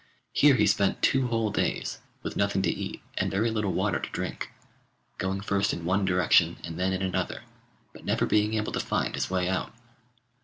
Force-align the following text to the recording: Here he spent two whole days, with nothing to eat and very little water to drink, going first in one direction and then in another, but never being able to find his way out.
Here 0.33 0.55
he 0.55 0.65
spent 0.65 1.03
two 1.03 1.27
whole 1.27 1.51
days, 1.51 1.99
with 2.23 2.35
nothing 2.35 2.63
to 2.63 2.71
eat 2.71 3.03
and 3.19 3.29
very 3.29 3.51
little 3.51 3.71
water 3.71 3.99
to 3.99 4.09
drink, 4.09 4.51
going 5.19 5.41
first 5.41 5.73
in 5.73 5.85
one 5.85 6.05
direction 6.05 6.57
and 6.63 6.79
then 6.79 6.91
in 6.91 7.03
another, 7.03 7.43
but 7.93 8.03
never 8.03 8.25
being 8.25 8.55
able 8.55 8.71
to 8.71 8.79
find 8.79 9.13
his 9.13 9.29
way 9.29 9.47
out. 9.47 9.75